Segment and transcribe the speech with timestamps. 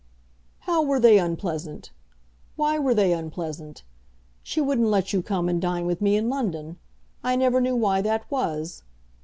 [0.61, 1.91] "How were they unpleasant?
[2.55, 3.83] Why were they unpleasant?
[4.41, 6.79] She wouldn't let you come and dine with me in London.
[7.23, 8.81] I never knew why that was.